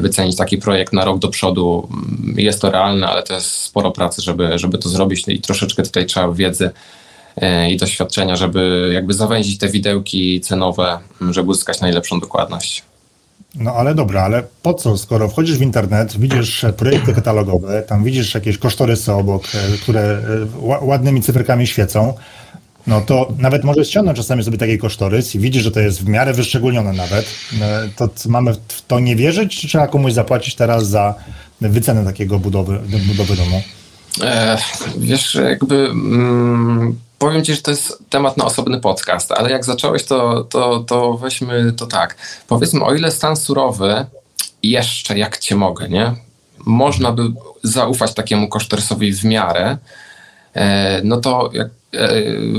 [0.00, 1.88] wycenić taki projekt na rok do przodu.
[1.90, 5.82] Mm, jest to realne, ale to jest sporo pracy, żeby, żeby to zrobić i troszeczkę
[5.82, 6.70] tutaj trzeba wiedzy
[7.36, 12.82] e, i doświadczenia, żeby jakby zawęzić te widełki cenowe, mm, żeby uzyskać najlepszą dokładność.
[13.54, 18.34] No ale dobra, ale po co, skoro wchodzisz w internet, widzisz projekty katalogowe, tam widzisz
[18.34, 20.22] jakieś kosztorysy obok, e, które
[20.62, 22.14] ładnymi cyferkami świecą,
[22.86, 26.08] no to nawet możesz ściągnąć czasami sobie taki kosztorys i widzisz, że to jest w
[26.08, 27.26] miarę wyszczególnione nawet.
[27.60, 31.14] E, to mamy w to nie wierzyć, czy trzeba komuś zapłacić teraz za
[31.60, 33.62] wycenę takiego budowy, budowy domu?
[34.22, 34.58] E,
[34.98, 40.04] wiesz, jakby mm, powiem ci, że to jest temat na osobny podcast, ale jak zacząłeś,
[40.04, 42.16] to, to, to weźmy to tak.
[42.48, 44.06] Powiedzmy, o ile stan surowy
[44.62, 46.14] jeszcze jak cię mogę, nie?
[46.66, 47.22] Można by
[47.62, 49.78] zaufać takiemu kosztorysowi w miarę,
[51.04, 51.50] no to
[51.94, 52.08] E,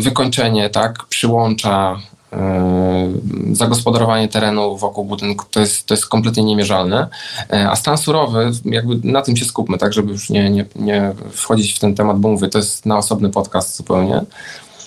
[0.01, 1.99] wykończenie, tak, przyłącza,
[2.33, 3.11] e,
[3.51, 7.07] zagospodarowanie terenu wokół budynku to jest, to jest kompletnie niemierzalne.
[7.53, 11.13] E, a stan surowy, jakby na tym się skupmy, tak, żeby już nie, nie, nie
[11.31, 14.21] wchodzić w ten temat, bo mówię, to jest na osobny podcast zupełnie.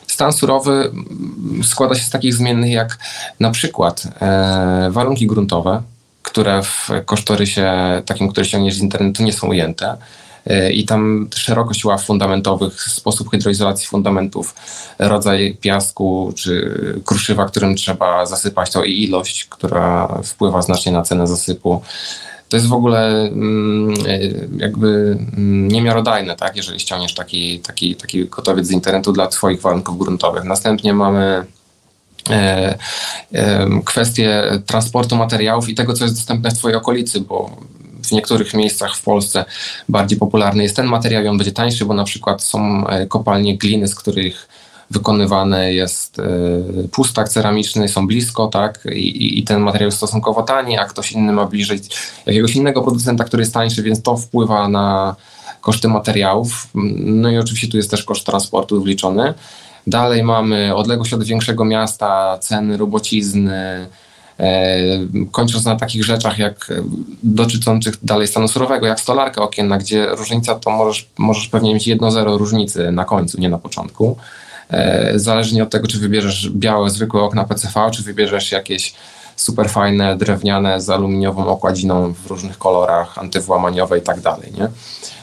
[0.06, 0.92] Stan surowy
[1.62, 2.98] składa się z takich zmiennych jak
[3.40, 5.82] na przykład e, warunki gruntowe,
[6.22, 7.72] które w kosztorysie
[8.06, 9.96] takim, który ściągniesz z internetu nie są ujęte.
[10.46, 14.54] E, i tam szerokość ław fundamentowych, sposób hydroizolacji fundamentów,
[14.98, 21.26] rodzaj piasku czy kruszywa, którym trzeba zasypać to i ilość, która wpływa znacznie na cenę
[21.26, 21.82] zasypu.
[22.48, 24.18] To jest w ogóle mm, e,
[24.56, 29.98] jakby mm, niemiarodajne, tak, jeżeli ściągniesz taki, taki, taki gotowiec z internetu dla Twoich warunków
[29.98, 30.44] gruntowych.
[30.44, 31.46] Następnie mamy
[32.30, 32.78] e,
[33.84, 37.56] kwestie transportu materiałów i tego, co jest dostępne w Twojej okolicy, bo
[38.08, 39.44] w niektórych miejscach w Polsce
[39.88, 43.58] bardziej popularny jest ten materiał i on będzie tańszy, bo na przykład są e, kopalnie
[43.58, 44.48] gliny, z których
[44.90, 46.22] wykonywane jest e,
[46.88, 51.32] pustak ceramiczny, są blisko, tak, I, i ten materiał jest stosunkowo tani, a ktoś inny
[51.32, 51.80] ma bliżej
[52.26, 55.16] jakiegoś innego producenta, który jest tańszy, więc to wpływa na
[55.60, 56.68] koszty materiałów.
[57.04, 59.34] No i oczywiście tu jest też koszt transportu wliczony.
[59.86, 63.86] Dalej mamy odległość od większego miasta, ceny robocizny,
[65.32, 66.82] kończąc na takich rzeczach jak e,
[67.22, 72.10] dotyczących dalej stanu surowego, jak stolarka okienna, gdzie różnica to możesz, możesz pewnie mieć jedno
[72.10, 74.16] zero różnicy na końcu, nie na początku.
[74.70, 78.94] E, zależnie od tego, czy wybierzesz białe, zwykłe okna PCV, czy wybierzesz jakieś
[79.36, 84.68] super fajne, drewniane z aluminiową okładziną w różnych kolorach, antywłamaniowe i tak dalej, nie?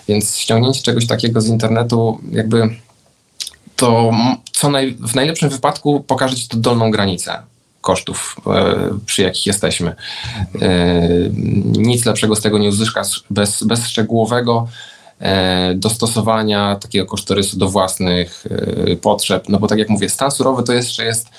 [0.07, 2.69] Więc ściągnięcie czegoś takiego z internetu jakby
[3.75, 4.11] to
[4.51, 7.50] co naj, w najlepszym wypadku pokaże ci to dolną granicę
[7.81, 9.95] kosztów, e, przy jakich jesteśmy.
[10.61, 10.99] E,
[11.65, 14.67] nic lepszego z tego nie uzyskasz bez, bez szczegółowego
[15.19, 18.45] e, dostosowania takiego kosztorysu do własnych
[19.01, 19.49] potrzeb.
[19.49, 21.29] No bo tak jak mówię, stan surowy to jeszcze jest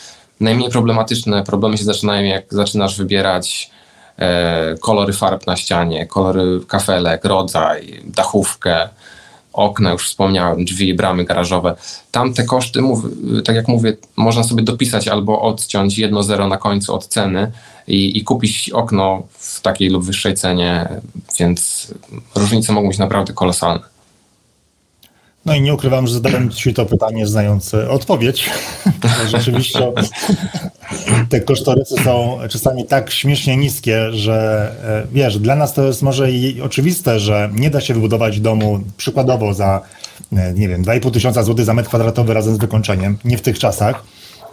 [0.41, 1.43] najmniej problematyczne.
[1.43, 3.71] Problemy się zaczynają, jak zaczynasz wybierać
[4.81, 8.89] kolory farb na ścianie, kolory kafelek, rodzaj, dachówkę,
[9.53, 11.77] okna, już wspomniałem, drzwi, bramy garażowe.
[12.11, 12.81] Tam te koszty,
[13.45, 17.53] tak jak mówię, można sobie dopisać albo odciąć jedno zero na końcu od ceny
[17.87, 20.89] i, i kupić okno w takiej lub wyższej cenie,
[21.39, 21.89] więc
[22.35, 23.92] różnice mogą być naprawdę kolosalne.
[25.47, 28.51] No i nie ukrywam, że zadałem Ci to pytanie znając odpowiedź.
[29.31, 29.93] Rzeczywiście
[31.29, 36.33] te kosztorysy są czasami tak śmiesznie niskie, że e, wiesz, dla nas to jest może
[36.33, 39.81] i oczywiste, że nie da się wybudować domu przykładowo za,
[40.33, 43.59] e, nie wiem, 2,5 tysiąca złotych za metr kwadratowy razem z wykończeniem, nie w tych
[43.59, 44.05] czasach,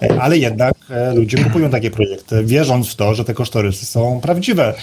[0.02, 0.76] e, ale jednak
[1.14, 4.74] ludzie kupują takie projekty, wierząc w to, że te kosztorysy są prawdziwe.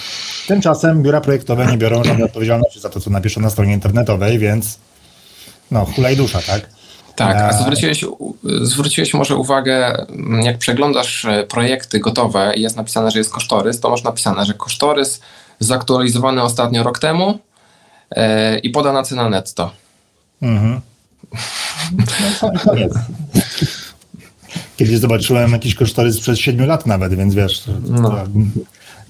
[0.47, 4.79] Tymczasem biura projektowe nie biorą żadnej odpowiedzialności za to, co napiszą na stronie internetowej, więc
[5.71, 6.77] no, hulaj dusza, tak?
[7.17, 8.05] Tak, a zwróciłeś,
[8.63, 10.07] zwróciłeś może uwagę,
[10.43, 14.55] jak przeglądasz e, projekty gotowe i jest napisane, że jest kosztorys, to masz napisane, że
[14.55, 15.21] kosztorys
[15.61, 17.39] zaktualizowany ostatnio rok temu
[18.17, 19.71] yy, i podana cena netto.
[20.43, 20.81] Mhm.
[22.43, 22.93] No, koniec.
[24.77, 28.25] Kiedyś zobaczyłem jakiś kosztorys przez 7 lat nawet, więc wiesz, no.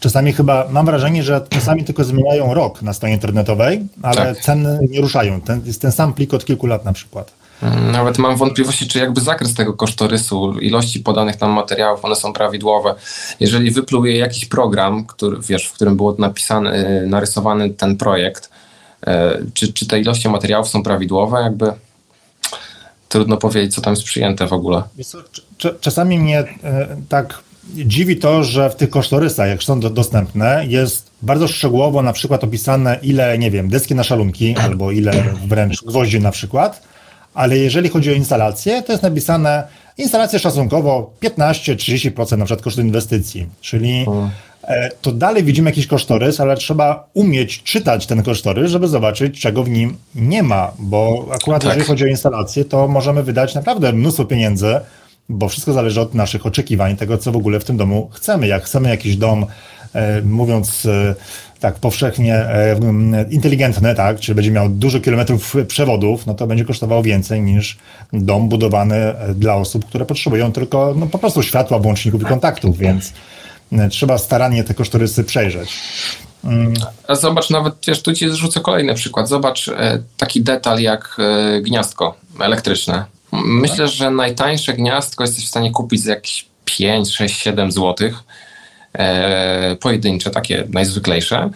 [0.01, 4.41] Czasami chyba, mam wrażenie, że czasami tylko zmieniają rok na stronie internetowej, ale tak.
[4.41, 5.41] ceny nie ruszają.
[5.41, 7.33] Ten, jest ten sam plik od kilku lat na przykład.
[7.93, 12.95] Nawet mam wątpliwości, czy jakby zakres tego kosztorysu, ilości podanych tam materiałów, one są prawidłowe.
[13.41, 18.51] Jeżeli wypluje jakiś program, który, wiesz, w którym było napisany, y, narysowany ten projekt,
[19.09, 19.11] y,
[19.55, 21.73] czy, czy te ilości materiałów są prawidłowe, jakby
[23.09, 24.83] trudno powiedzieć, co tam jest przyjęte w ogóle.
[25.81, 26.47] Czasami mnie y,
[27.09, 27.39] tak
[27.75, 32.99] dziwi to, że w tych kosztorysach, jak są dostępne, jest bardzo szczegółowo na przykład opisane,
[33.03, 35.13] ile, nie wiem, deski na szalunki, albo ile
[35.47, 36.83] wręcz gwoździ na przykład,
[37.35, 39.65] ale jeżeli chodzi o instalację, to jest napisane
[39.99, 44.07] instalację szacunkowo 15-30% na przykład kosztu inwestycji, czyli
[44.65, 49.63] e, to dalej widzimy jakiś kosztorys, ale trzeba umieć czytać ten kosztorys, żeby zobaczyć, czego
[49.63, 51.71] w nim nie ma, bo akurat tak.
[51.71, 54.81] jeżeli chodzi o instalację, to możemy wydać naprawdę mnóstwo pieniędzy,
[55.29, 58.47] bo wszystko zależy od naszych oczekiwań, tego, co w ogóle w tym domu chcemy.
[58.47, 59.47] Jak chcemy jakiś dom,
[59.95, 61.15] e, mówiąc e,
[61.61, 62.79] tak powszechnie e,
[63.31, 67.79] inteligentny, tak, czyli będzie miał dużo kilometrów przewodów, no to będzie kosztowało więcej niż
[68.13, 73.13] dom budowany dla osób, które potrzebują tylko no, po prostu światła, włączników i kontaktów, więc
[73.73, 75.71] e, trzeba starannie te kosztorysy przejrzeć.
[76.45, 76.75] Mm.
[77.09, 79.29] A zobacz, nawet wiesz, tu ci zrzucę kolejny przykład.
[79.29, 79.71] Zobacz
[80.17, 81.17] taki detal jak
[81.63, 83.16] gniazdko elektryczne.
[83.45, 88.25] Myślę, że najtańsze gniazdko jesteś w stanie kupić za jakieś 5, 6, 7 złotych
[88.99, 91.51] E, pojedyncze, takie najzwyklejsze.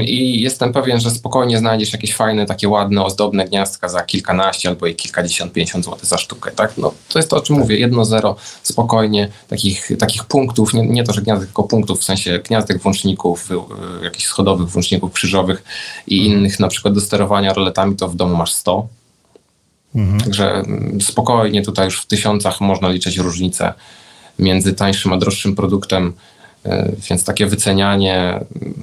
[0.00, 4.86] I jestem pewien, że spokojnie znajdziesz jakieś fajne, takie ładne, ozdobne gniazdka za kilkanaście albo
[4.86, 6.50] i kilkadziesiąt, pięćdziesiąt złotych za sztukę.
[6.50, 6.78] Tak?
[6.78, 7.76] No, to jest to, o czym mówię.
[7.76, 9.28] Jedno, zero, spokojnie.
[9.48, 13.48] Takich, takich punktów, nie, nie to, że gniazdek, tylko punktów, w sensie gniazdek włączników,
[14.02, 15.62] jakichś schodowych włączników krzyżowych
[16.06, 18.88] i innych, na przykład do sterowania roletami, to w domu masz 100.
[19.94, 20.20] Mhm.
[20.20, 20.62] Także
[21.00, 23.74] spokojnie tutaj już w tysiącach można liczyć różnice
[24.38, 26.12] między tańszym a droższym produktem,
[26.64, 28.40] e, więc takie wycenianie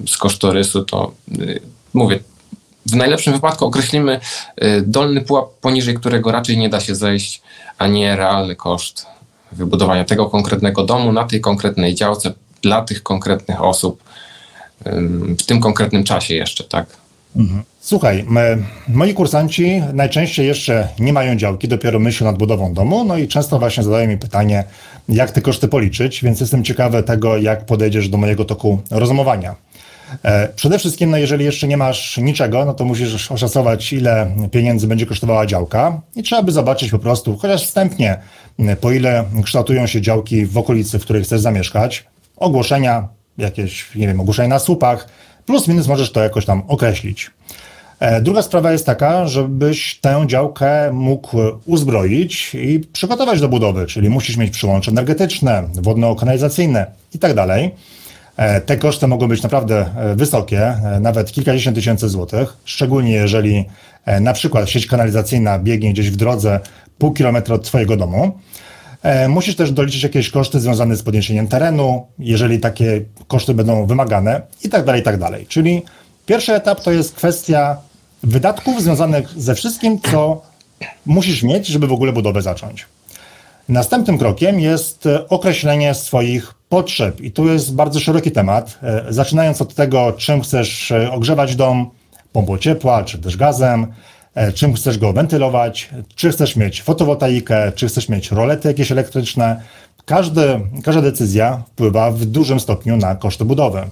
[0.08, 1.36] z kosztorysu to e,
[1.94, 2.20] mówię,
[2.86, 4.20] w najlepszym wypadku określimy
[4.56, 7.42] e, dolny pułap, poniżej którego raczej nie da się zejść,
[7.78, 9.06] a nie realny koszt
[9.52, 14.04] wybudowania tego konkretnego domu na tej konkretnej działce dla tych konkretnych osób
[15.40, 16.86] w tym konkretnym czasie jeszcze, tak?
[17.36, 17.64] Mhm.
[17.80, 18.26] Słuchaj,
[18.88, 23.60] moi kursanci najczęściej jeszcze nie mają działki, dopiero myślą nad budową domu, no i często
[23.60, 24.64] właśnie zadają mi pytanie,
[25.10, 29.56] jak te koszty policzyć, więc jestem ciekawy tego, jak podejdziesz do mojego toku rozumowania.
[30.24, 34.88] E, przede wszystkim, no jeżeli jeszcze nie masz niczego, no to musisz oszacować, ile pieniędzy
[34.88, 38.18] będzie kosztowała działka i trzeba by zobaczyć po prostu, chociaż wstępnie,
[38.82, 42.06] po ile kształtują się działki w okolicy, w której chcesz zamieszkać,
[42.38, 45.08] ogłoszenia, jakieś, nie wiem, ogłoszenia na słupach,
[45.48, 47.32] plus minus możesz to jakoś tam określić.
[48.00, 54.10] E, druga sprawa jest taka, żebyś tę działkę mógł uzbroić i przygotować do budowy, czyli
[54.10, 57.32] musisz mieć przyłącze energetyczne, wodno-kanalizacyjne i tak.
[58.38, 63.66] E, te koszty mogą być naprawdę e, wysokie, nawet kilkadziesiąt tysięcy złotych, szczególnie jeżeli
[64.22, 66.60] na przykład sieć kanalizacyjna biegnie gdzieś w drodze
[66.98, 68.40] pół kilometra od Twojego domu.
[69.30, 74.70] Musisz też doliczyć jakieś koszty związane z podniesieniem terenu, jeżeli takie koszty będą wymagane i
[74.70, 75.46] tak dalej, i tak dalej.
[75.48, 75.82] Czyli
[76.26, 77.78] pierwszy etap to jest kwestia
[78.24, 80.42] wydatków związanych ze wszystkim, co
[81.06, 82.86] musisz mieć, żeby w ogóle budowę zacząć.
[83.70, 89.62] Następnym krokiem jest e, określenie swoich potrzeb i tu jest bardzo szeroki temat, e, zaczynając
[89.62, 91.90] od tego, czym chcesz e, ogrzewać dom,
[92.32, 93.88] pompą ciepła, czy też gazem,
[94.56, 99.62] czym chcesz go wentylować, czy chcesz mieć fotowoltaikę, czy chcesz mieć rolety jakieś elektryczne.
[100.06, 103.84] Każdy, każda decyzja wpływa w dużym stopniu na koszty budowy.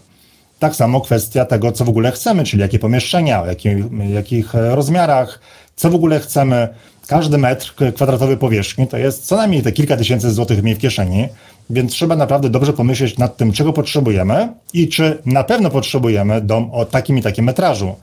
[0.60, 3.78] Tak samo kwestia tego, co w ogóle chcemy, czyli jakie pomieszczenia, w jakich,
[4.10, 5.40] jakich e, rozmiarach,
[5.76, 6.68] co w ogóle chcemy.
[7.08, 11.28] Każdy metr kwadratowy powierzchni to jest co najmniej te kilka tysięcy złotych mniej w kieszeni,
[11.70, 16.72] więc trzeba naprawdę dobrze pomyśleć nad tym, czego potrzebujemy i czy na pewno potrzebujemy dom
[16.72, 17.96] o takim i takim metrażu.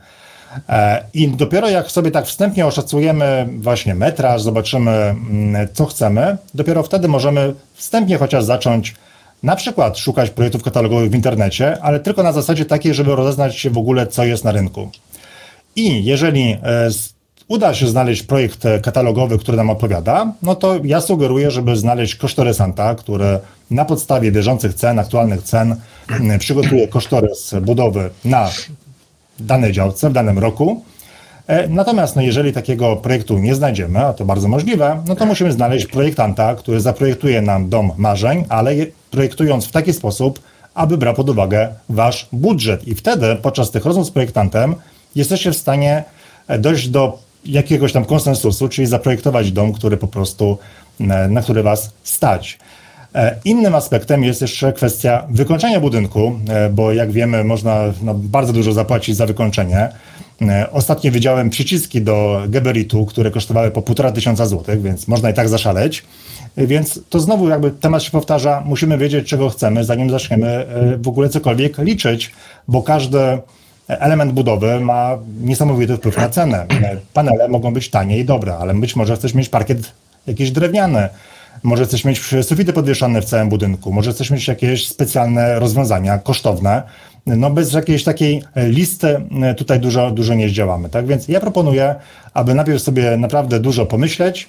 [0.69, 6.83] E, I dopiero jak sobie tak wstępnie oszacujemy właśnie metraż, zobaczymy mm, co chcemy, dopiero
[6.83, 8.95] wtedy możemy wstępnie chociaż zacząć
[9.43, 13.71] na przykład szukać projektów katalogowych w internecie, ale tylko na zasadzie takiej, żeby rozeznać się
[13.71, 14.91] w ogóle co jest na rynku.
[15.77, 16.59] I jeżeli e,
[17.49, 22.95] uda się znaleźć projekt katalogowy, który nam odpowiada, no to ja sugeruję, żeby znaleźć kosztorysanta,
[22.95, 23.39] który
[23.71, 25.77] na podstawie bieżących cen, aktualnych cen
[26.11, 28.51] mm, przygotuje kosztorys budowy na
[29.47, 30.85] danej działce w danym roku.
[31.47, 35.53] E, natomiast no, jeżeli takiego projektu nie znajdziemy, a to bardzo możliwe, no to musimy
[35.53, 38.75] znaleźć projektanta, który zaprojektuje nam dom marzeń, ale
[39.11, 40.41] projektując w taki sposób,
[40.75, 42.89] aby brał pod uwagę wasz budżet.
[42.89, 44.75] I wtedy podczas tych rozmów z projektantem
[45.15, 46.05] jesteście w stanie
[46.49, 50.59] e, dojść do jakiegoś tam konsensusu, czyli zaprojektować dom, który po prostu,
[51.01, 52.59] e, na który was stać.
[53.15, 58.53] E, innym aspektem jest jeszcze kwestia wykończenia budynku, e, bo jak wiemy, można no, bardzo
[58.53, 59.89] dużo zapłacić za wykończenie.
[60.73, 65.49] Ostatnio widziałem przyciski do Geberitu, które kosztowały po półtora tysiąca złotych, więc można i tak
[65.49, 66.05] zaszaleć.
[66.57, 70.67] Więc to znowu jakby temat się powtarza, musimy wiedzieć, czego chcemy, zanim zaczniemy
[71.03, 72.33] w ogóle cokolwiek liczyć,
[72.69, 73.19] bo każdy
[73.89, 76.67] element budowy ma niesamowity wpływ na cenę.
[77.13, 79.93] Panele mogą być tanie i dobre, ale być może chcesz mieć parkiet
[80.27, 81.09] jakiś drewniany,
[81.63, 86.83] może chcesz mieć sufity podwieszane w całym budynku, może chcesz mieć jakieś specjalne rozwiązania kosztowne.
[87.27, 89.21] No bez jakiejś takiej listy
[89.57, 90.89] tutaj dużo, dużo nie zdziałamy.
[90.89, 91.95] Tak więc ja proponuję,
[92.35, 94.49] aby najpierw sobie naprawdę dużo pomyśleć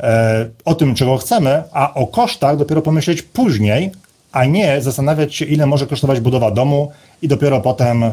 [0.00, 3.90] e, o tym, czego chcemy, a o kosztach dopiero pomyśleć później,
[4.32, 8.12] a nie zastanawiać się, ile może kosztować budowa domu i dopiero potem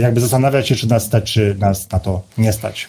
[0.00, 2.88] jakby zastanawiać się, czy nas stać, czy nas na to nie stać.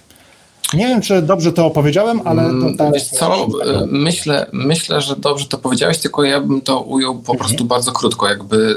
[0.73, 2.93] Nie wiem, czy dobrze to opowiedziałem, ale to tak.
[2.93, 3.47] Wiesz co, e,
[3.87, 7.37] myślę, myślę, że dobrze to powiedziałeś, tylko ja bym to ujął po mhm.
[7.39, 8.29] prostu bardzo krótko.
[8.29, 8.75] Jakby,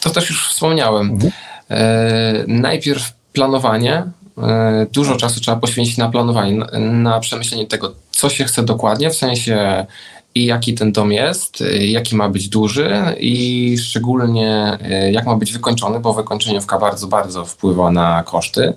[0.00, 1.10] to też już wspomniałem.
[1.10, 1.32] Mhm.
[1.70, 4.04] E, najpierw planowanie.
[4.38, 9.10] E, dużo czasu trzeba poświęcić na planowanie, na, na przemyślenie tego, co się chce dokładnie,
[9.10, 9.86] w sensie
[10.34, 15.36] i jaki ten dom jest, y, jaki ma być duży i szczególnie y, jak ma
[15.36, 18.74] być wykończony, bo wykończeniówka bardzo, bardzo wpływa na koszty.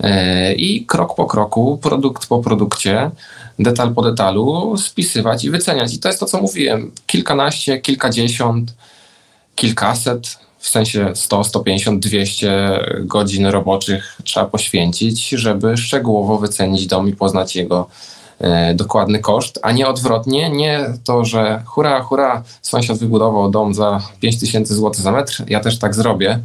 [0.00, 3.10] Y, I krok po kroku, produkt po produkcie,
[3.58, 5.94] detal po detalu spisywać i wyceniać.
[5.94, 6.92] I to jest to, co mówiłem.
[7.06, 8.74] Kilkanaście, kilkadziesiąt,
[9.54, 17.12] kilkaset, w sensie 100, 150, 200 godzin roboczych trzeba poświęcić, żeby szczegółowo wycenić dom i
[17.12, 17.88] poznać jego
[18.40, 24.02] E, dokładny koszt, a nie odwrotnie, nie to, że hura, hura, sąsiad wybudował dom za
[24.20, 26.40] 5000 zł za metr, ja też tak zrobię e,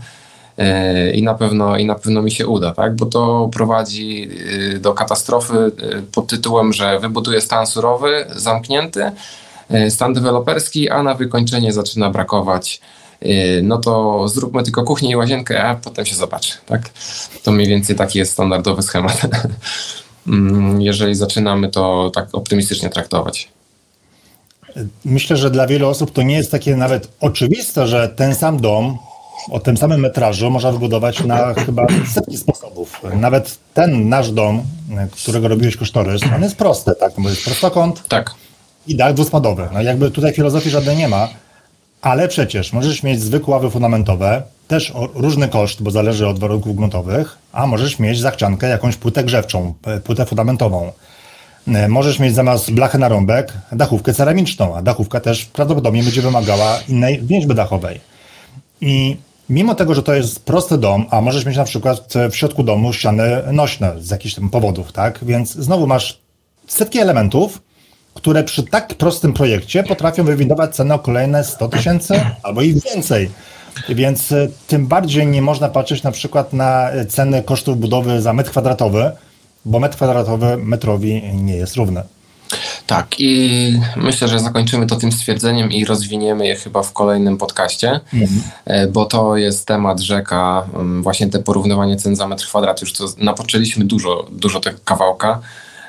[1.13, 2.95] i na pewno, i na pewno mi się uda, tak?
[2.95, 4.29] bo to prowadzi
[4.75, 5.71] e, do katastrofy
[6.11, 9.11] pod tytułem, że wybuduje stan surowy, zamknięty,
[9.89, 12.81] stan deweloperski, a na wykończenie zaczyna brakować
[13.63, 16.53] no to zróbmy tylko kuchnię i łazienkę, a potem się zobaczy.
[16.65, 16.89] Tak?
[17.43, 19.21] To mniej więcej taki jest standardowy schemat.
[20.27, 23.49] Mm, jeżeli zaczynamy to tak optymistycznie traktować.
[25.05, 28.97] Myślę, że dla wielu osób to nie jest takie nawet oczywiste, że ten sam dom
[29.49, 33.01] o tym samym metrażu można wybudować na chyba setki sposobów.
[33.15, 34.61] Nawet ten nasz dom,
[35.11, 37.13] którego robiłeś kosztorys, on jest prosty, tak?
[37.17, 38.35] Bo jest prostokąt tak.
[38.87, 39.69] i dach dwuspadowy.
[39.73, 41.29] No jakby tutaj filozofii żadnej nie ma,
[42.01, 47.37] ale przecież możesz mieć zwykłe ławy fundamentowe, też różny koszt, bo zależy od warunków gruntowych,
[47.51, 49.73] a możesz mieć zachciankę, jakąś płytę grzewczą,
[50.03, 50.91] płytę fundamentową.
[51.67, 56.79] E, możesz mieć zamiast blachy na rąbek dachówkę ceramiczną, a dachówka też prawdopodobnie będzie wymagała
[56.87, 58.01] innej więźby dachowej.
[58.81, 59.17] I
[59.49, 62.93] mimo tego, że to jest prosty dom, a możesz mieć na przykład w środku domu
[62.93, 65.19] ściany nośne z jakichś tam powodów, tak?
[65.25, 66.19] Więc znowu masz
[66.67, 67.61] setki elementów,
[68.13, 73.29] które przy tak prostym projekcie potrafią wywindować cenę o kolejne 100 tysięcy albo i więcej.
[73.89, 78.49] Więc e, tym bardziej nie można patrzeć na przykład na ceny kosztów budowy za metr
[78.49, 79.11] kwadratowy,
[79.65, 82.03] bo metr kwadratowy metrowi nie jest równy.
[82.87, 87.99] Tak, i myślę, że zakończymy to tym stwierdzeniem i rozwiniemy je chyba w kolejnym podcaście,
[88.13, 88.41] mhm.
[88.65, 92.81] E, bo to jest temat rzeka, mm, właśnie te porównywanie cen za metr kwadrat.
[92.81, 95.39] Już to napoczęliśmy dużo, dużo tego kawałka.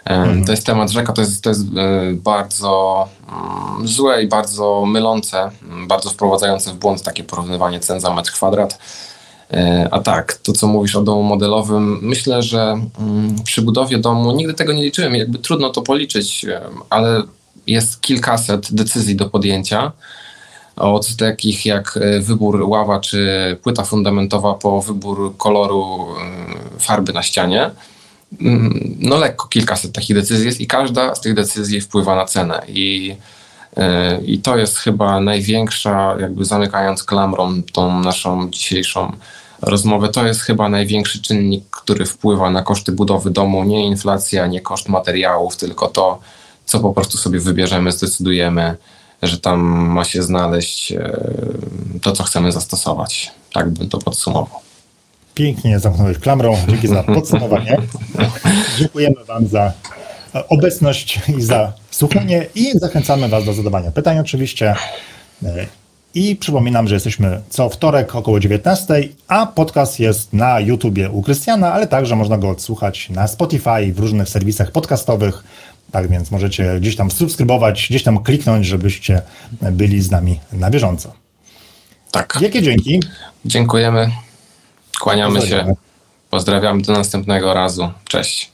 [0.05, 0.45] Mhm.
[0.45, 1.67] To jest temat rzeka, to jest, to jest e,
[2.13, 8.15] bardzo mm, złe i bardzo mylące, mm, bardzo wprowadzające w błąd takie porównywanie cen za
[8.15, 8.79] metr kwadrat.
[9.53, 14.33] E, a tak, to co mówisz o domu modelowym, myślę, że mm, przy budowie domu
[14.33, 16.47] nigdy tego nie liczyłem, jakby trudno to policzyć,
[16.91, 17.23] ale
[17.67, 19.93] jest kilkaset decyzji do podjęcia.
[20.77, 26.07] Od takich jak e, wybór ława czy płyta fundamentowa po wybór koloru
[26.79, 27.71] farby na ścianie.
[28.41, 32.63] Mm, no lekko kilkaset takich decyzji jest i każda z tych decyzji wpływa na cenę.
[32.69, 33.17] I
[33.77, 39.13] e, i to jest chyba największa, jakby zamykając klamrą tą naszą dzisiejszą
[39.63, 40.09] rozmowę.
[40.09, 43.65] To jest chyba największy czynnik, który wpływa na koszty budowy domu.
[43.65, 46.19] Nie inflacja, nie koszt materiałów, tylko to,
[46.65, 48.77] co po prostu sobie wybierzemy, zdecydujemy,
[49.23, 51.19] że tam ma się znaleźć e,
[52.03, 53.33] to, co chcemy zastosować.
[53.53, 54.61] Tak bym to podsumował.
[55.35, 56.57] Pięknie zamknąłeś klamrą.
[56.69, 57.77] Dzięki za podsumowanie.
[58.79, 59.73] Dziękujemy Wam za
[60.49, 64.75] obecność i za słuchanie i zachęcamy Was do zadawania pytań oczywiście.
[66.15, 71.73] I przypominam, że jesteśmy co wtorek około 19, a podcast jest na YouTubie u Krystiana,
[71.73, 75.45] ale także można go odsłuchać na Spotify, w różnych serwisach podcastowych.
[75.93, 81.13] Tak więc możecie gdzieś tam subskrybować, gdzieś tam kliknąć, żebyście byli z nami na bieżąco.
[82.11, 82.39] Tak.
[82.41, 83.01] Wielkie dzięki.
[83.45, 84.11] Dziękujemy.
[85.01, 85.75] Kłaniamy się.
[86.31, 87.91] Pozdrawiamy do następnego razu.
[88.05, 88.51] Cześć.